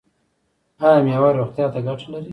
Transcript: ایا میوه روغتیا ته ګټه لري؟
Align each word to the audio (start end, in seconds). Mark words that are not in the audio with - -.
ایا 0.85 0.99
میوه 1.05 1.29
روغتیا 1.39 1.65
ته 1.73 1.79
ګټه 1.87 2.07
لري؟ 2.11 2.29